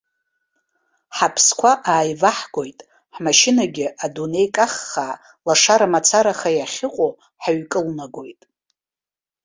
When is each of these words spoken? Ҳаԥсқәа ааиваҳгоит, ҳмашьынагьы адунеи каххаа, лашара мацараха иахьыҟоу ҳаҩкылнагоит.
Ҳаԥсқәа 1.15 1.71
ааиваҳгоит, 1.91 2.79
ҳмашьынагьы 3.15 3.87
адунеи 4.05 4.47
каххаа, 4.55 5.15
лашара 5.47 5.87
мацараха 5.93 6.49
иахьыҟоу 6.53 7.11
ҳаҩкылнагоит. 7.43 8.41